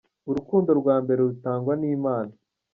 Urukundo 0.29 0.69
rwambere 0.79 1.19
rutangwa 1.29 1.73
ni 1.81 1.91
Mana. 2.05 2.33